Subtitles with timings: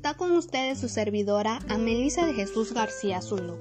[0.00, 3.58] Está con ustedes su servidora, Amelisa de Jesús García Zulo.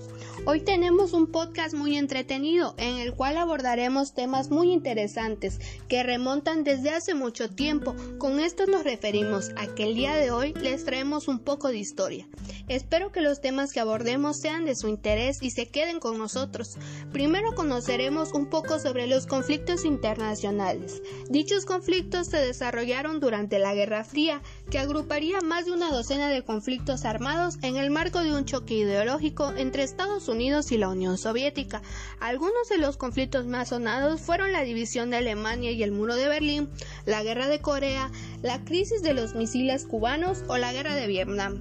[0.52, 6.64] Hoy tenemos un podcast muy entretenido en el cual abordaremos temas muy interesantes que remontan
[6.64, 7.96] desde hace mucho tiempo.
[8.18, 11.78] Con esto nos referimos a que el día de hoy les traemos un poco de
[11.78, 12.28] historia.
[12.68, 16.78] Espero que los temas que abordemos sean de su interés y se queden con nosotros.
[17.12, 21.04] Primero conoceremos un poco sobre los conflictos internacionales.
[21.30, 24.42] Dichos conflictos se desarrollaron durante la Guerra Fría,
[24.72, 28.76] que agruparía más de una docena de conflictos armados en el marco de un choque
[28.76, 31.82] ideológico entre Estados Unidos y la Unión Soviética.
[32.22, 36.30] Algunos de los conflictos más sonados fueron la división de Alemania y el muro de
[36.30, 36.70] Berlín,
[37.06, 38.10] la guerra de Corea,
[38.42, 41.60] la crisis de los misiles cubanos o la guerra de Vietnam.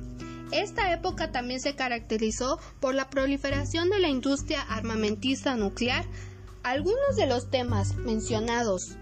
[0.52, 6.04] Esta época también se caracterizó por la proliferación de la industria armamentista nuclear.
[6.62, 8.96] Algunos de los temas mencionados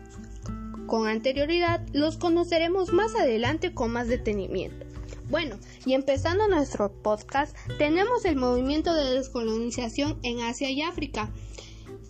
[0.86, 4.85] con anterioridad los conoceremos más adelante con más detenimiento.
[5.28, 11.32] Bueno, y empezando nuestro podcast, tenemos el movimiento de descolonización en Asia y África.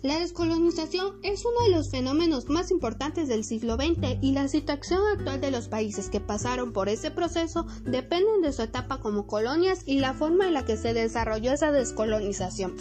[0.03, 5.01] La descolonización es uno de los fenómenos más importantes del siglo XX y la situación
[5.11, 9.81] actual de los países que pasaron por ese proceso dependen de su etapa como colonias
[9.87, 12.75] y la forma en la que se desarrolló esa descolonización.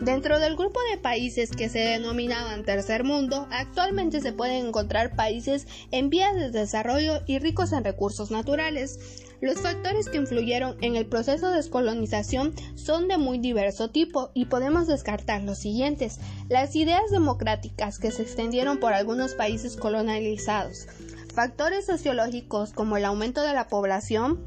[0.00, 5.66] Dentro del grupo de países que se denominaban tercer mundo, actualmente se pueden encontrar países
[5.90, 8.98] en vías de desarrollo y ricos en recursos naturales.
[9.42, 14.46] Los factores que influyeron en el proceso de descolonización son de muy diverso tipo y
[14.46, 16.18] podemos descartar los siguientes.
[16.48, 20.86] Las ideas democráticas que se extendieron por algunos países colonializados.
[21.34, 24.46] Factores sociológicos como el aumento de la población.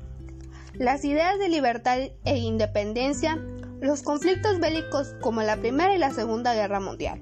[0.73, 3.39] Las ideas de libertad e independencia.
[3.83, 7.21] Los conflictos bélicos como la Primera y la Segunda Guerra Mundial.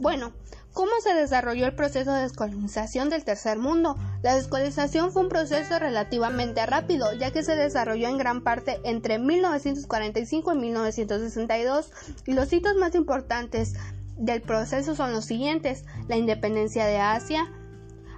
[0.00, 0.32] Bueno,
[0.72, 3.96] ¿Cómo se desarrolló el proceso de descolonización del tercer mundo?
[4.22, 9.20] La descolonización fue un proceso relativamente rápido, ya que se desarrolló en gran parte entre
[9.20, 11.92] 1945 y 1962,
[12.26, 13.74] y los hitos más importantes
[14.16, 17.48] del proceso son los siguientes: la independencia de Asia,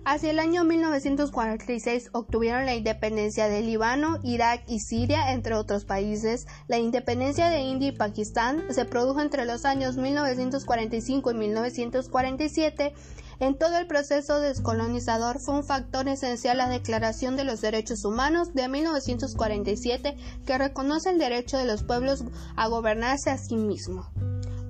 [0.09, 6.47] Hacia el año 1946 obtuvieron la independencia de Líbano, Irak y Siria, entre otros países.
[6.69, 12.95] La independencia de India y Pakistán se produjo entre los años 1945 y 1947.
[13.41, 18.55] En todo el proceso descolonizador fue un factor esencial la Declaración de los Derechos Humanos
[18.55, 20.17] de 1947
[20.47, 22.23] que reconoce el derecho de los pueblos
[22.55, 24.07] a gobernarse a sí mismos.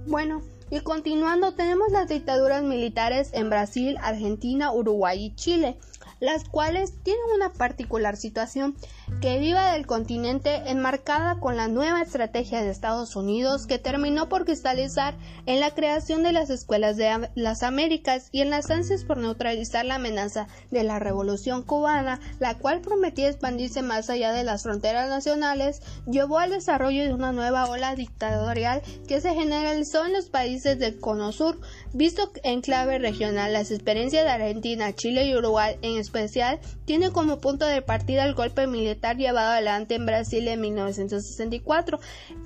[0.07, 0.41] Bueno,
[0.71, 5.79] y continuando tenemos las dictaduras militares en Brasil, Argentina, Uruguay y Chile
[6.19, 8.75] las cuales tienen una particular situación
[9.21, 14.47] que viva del continente enmarcada con la nueva estrategia de Estados Unidos que terminó por
[14.47, 19.19] cristalizar en la creación de las escuelas de las Américas y en las ansias por
[19.19, 24.63] neutralizar la amenaza de la revolución cubana, la cual prometía expandirse más allá de las
[24.63, 30.31] fronteras nacionales, llevó al desarrollo de una nueva ola dictatorial que se generalizó en los
[30.31, 31.59] países del Cono Sur,
[31.93, 37.39] visto en clave regional las experiencias de Argentina, Chile y Uruguay en especial tiene como
[37.39, 42.01] punto de partida el golpe militar llevado adelante en Brasil en 1964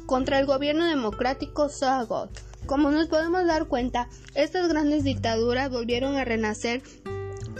[0.06, 2.30] contra el gobierno democrático Sahagol.
[2.66, 6.82] Como nos podemos dar cuenta, estas grandes dictaduras volvieron a renacer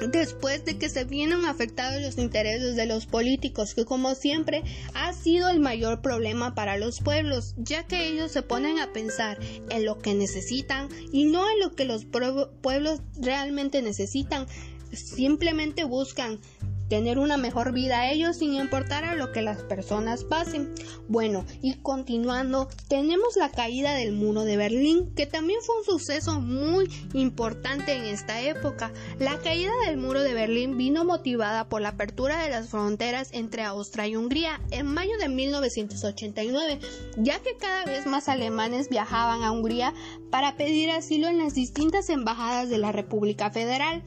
[0.08, 4.62] después de que se vieron afectados los intereses de los políticos, que como siempre
[4.94, 9.38] ha sido el mayor problema para los pueblos, ya que ellos se ponen a pensar
[9.68, 14.46] en lo que necesitan y no en lo que los pueblos realmente necesitan,
[14.92, 16.40] simplemente buscan
[16.90, 20.74] tener una mejor vida a ellos sin importar a lo que las personas pasen.
[21.08, 26.40] Bueno, y continuando, tenemos la caída del muro de Berlín, que también fue un suceso
[26.40, 28.92] muy importante en esta época.
[29.20, 33.62] La caída del muro de Berlín vino motivada por la apertura de las fronteras entre
[33.62, 36.80] Austria y Hungría en mayo de 1989,
[37.18, 39.94] ya que cada vez más alemanes viajaban a Hungría
[40.30, 44.02] para pedir asilo en las distintas embajadas de la República Federal.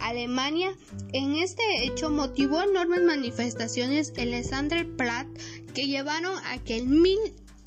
[0.00, 0.74] Alemania.
[1.12, 5.28] En este hecho motivó enormes manifestaciones en Alexanderplatz
[5.74, 6.88] que llevaron a que el,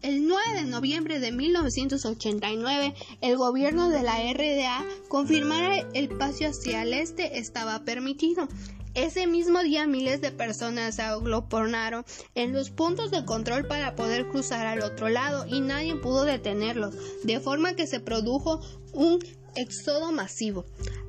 [0.02, 6.84] el 9 de noviembre de 1989 el gobierno de la RDA confirmara el paso hacia
[6.84, 8.48] el este estaba permitido.
[8.94, 12.04] Ese mismo día miles de personas se agloponaron
[12.36, 16.94] en los puntos de control para poder cruzar al otro lado y nadie pudo detenerlos,
[17.24, 18.60] de forma que se produjo
[18.92, 19.20] un
[19.56, 20.66] éxodo masivo.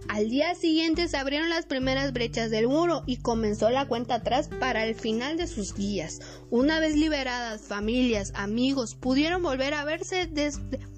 [0.09, 4.49] Al día siguiente se abrieron las primeras brechas del muro y comenzó la cuenta atrás
[4.61, 6.21] para el final de sus días.
[6.51, 10.29] Una vez liberadas, familias, amigos pudieron volver a verse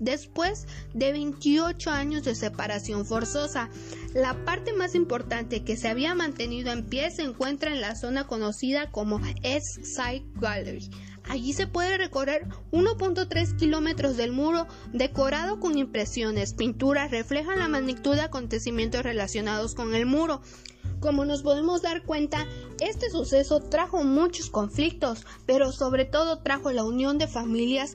[0.00, 3.70] después de 28 años de separación forzosa.
[4.14, 8.26] La parte más importante que se había mantenido en pie se encuentra en la zona
[8.26, 10.90] conocida como East Side Gallery.
[11.28, 18.14] Allí se puede recorrer 1.3 kilómetros del muro decorado con impresiones, pinturas, reflejan la magnitud
[18.14, 20.42] de acontecimientos relacionados con el muro.
[21.00, 22.46] Como nos podemos dar cuenta,
[22.80, 27.94] este suceso trajo muchos conflictos, pero sobre todo trajo la unión de familias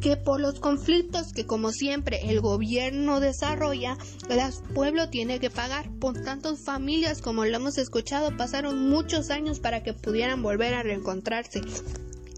[0.00, 3.96] que por los conflictos que como siempre el gobierno desarrolla,
[4.28, 4.40] el
[4.74, 5.90] pueblo tiene que pagar.
[5.98, 10.82] Por tantas familias como lo hemos escuchado pasaron muchos años para que pudieran volver a
[10.82, 11.62] reencontrarse.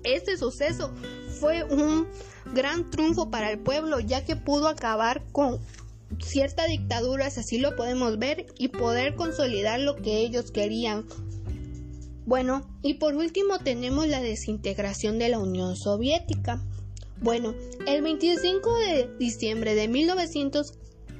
[0.05, 0.93] Este suceso
[1.41, 2.07] fue un
[2.55, 5.61] gran triunfo para el pueblo ya que pudo acabar con
[6.21, 11.05] cierta dictadura, así lo podemos ver, y poder consolidar lo que ellos querían.
[12.27, 16.63] Bueno, y por último tenemos la desintegración de la Unión Soviética.
[17.21, 17.55] Bueno,
[17.87, 19.89] el 25 de diciembre de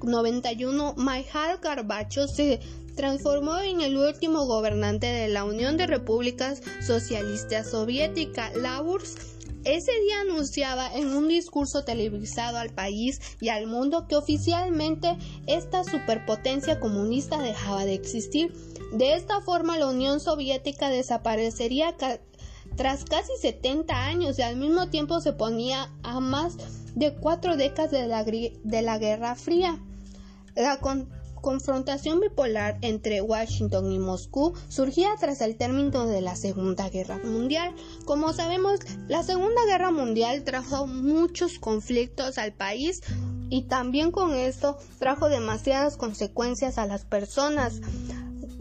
[0.03, 2.61] 1991, Mikhail Gorbachev se
[2.95, 9.17] transformó en el último gobernante de la Unión de Repúblicas Socialistas Soviética, la URSS.
[9.65, 15.17] Ese día anunciaba en un discurso televisado al país y al mundo que oficialmente
[15.47, 18.53] esta superpotencia comunista dejaba de existir.
[18.93, 21.95] De esta forma la Unión Soviética desaparecería
[22.77, 26.57] tras casi 70 años y al mismo tiempo se ponía a más
[26.95, 29.81] de cuatro décadas de la, de la Guerra Fría.
[30.59, 30.81] La
[31.41, 37.77] confrontación bipolar entre Washington y Moscú surgía tras el término de la Segunda Guerra Mundial.
[38.05, 43.03] Como sabemos, la Segunda Guerra Mundial trajo muchos conflictos al país
[43.51, 47.81] y también con esto trajo demasiadas consecuencias a las personas.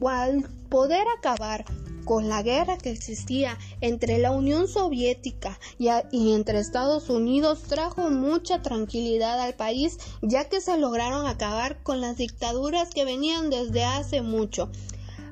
[0.05, 1.65] Al poder acabar
[2.07, 5.89] con la guerra que existía entre la Unión Soviética y,
[6.33, 12.15] entre Estados Unidos trajo mucha tranquilidad al país ya que se lograron acabar con las
[12.15, 14.71] dictaduras que venían desde hace mucho.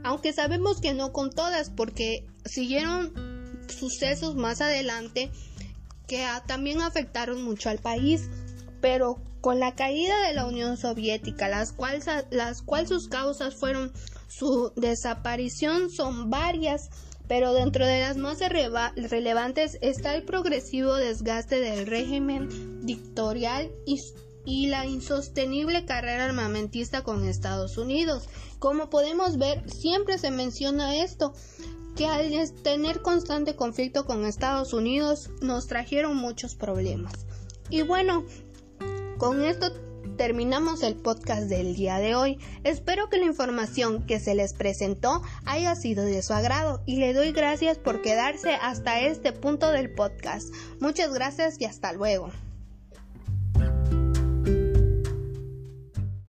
[0.03, 3.13] Aunque sabemos que no con todas porque siguieron
[3.69, 5.31] sucesos más adelante
[6.07, 8.29] que también afectaron mucho al país,
[8.81, 13.93] pero con la caída de la Unión Soviética, las cuales, las sus causas fueron
[14.27, 16.89] su desaparición son varias,
[17.27, 24.01] pero dentro de las más relevantes está el progresivo desgaste del régimen dictatorial y,
[24.45, 28.27] y la insostenible carrera armamentista con Estados Unidos.
[28.57, 31.35] Como podemos ver, siempre se menciona esto,
[31.95, 37.13] que al tener constante conflicto con Estados Unidos nos trajeron muchos problemas.
[37.69, 38.25] Y bueno,
[39.17, 39.71] con esto
[40.17, 42.39] terminamos el podcast del día de hoy.
[42.63, 47.13] Espero que la información que se les presentó haya sido de su agrado y le
[47.13, 50.53] doy gracias por quedarse hasta este punto del podcast.
[50.79, 52.31] Muchas gracias y hasta luego.